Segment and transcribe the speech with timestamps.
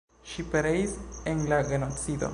[0.29, 0.97] Ŝi pereis
[1.35, 2.29] en la genocido.